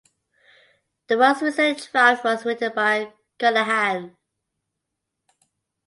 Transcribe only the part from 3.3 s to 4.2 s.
Carnahan.